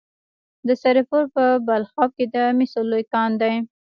د 0.67 0.69
سرپل 0.81 1.23
په 1.35 1.45
بلخاب 1.67 2.09
کې 2.17 2.25
د 2.35 2.37
مسو 2.57 2.81
لوی 2.91 3.03
کان 3.13 3.31
دی. 3.41 3.55